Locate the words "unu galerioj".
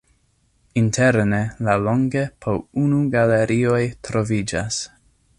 2.85-3.83